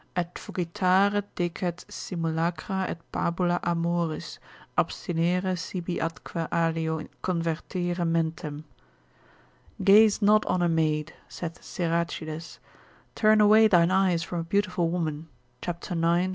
[0.17, 4.39] Et fugitare decet simulacra et pabula amoris,
[4.75, 8.63] Abstinere sibi atque alio convertere mentem.
[9.83, 12.57] Gaze not on a maid, saith Siracides,
[13.13, 15.27] turn away thine eyes from a beautiful woman,
[15.63, 15.71] c.
[15.93, 16.29] 9.
[16.29, 16.29] v.